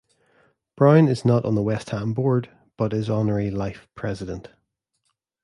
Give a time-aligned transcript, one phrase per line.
[0.75, 4.49] Brown is not on the West Ham board but is honorary life president.